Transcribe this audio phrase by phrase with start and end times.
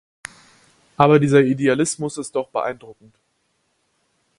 [0.97, 3.13] Aber dieser Idealismus ist doch beeindruckend.